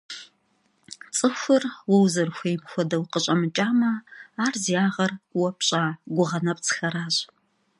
[1.15, 3.91] Цӏыхур уэ узэрыхуейм хуэдэу къыщӏэмыкӏамэ,
[4.45, 5.83] ар зи ягъэр уэ пщӏа
[6.15, 7.15] гугъэ нэпцӏхэращ.